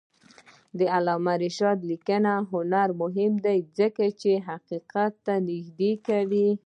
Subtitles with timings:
[0.77, 5.13] د علامه رشاد لیکنی هنر مهم دی ځکه چې حقیقت
[5.49, 6.49] نږدې کوي.